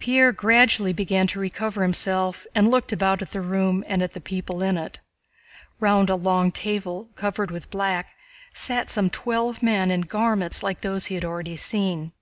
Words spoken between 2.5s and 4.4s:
and looked about at the room and at the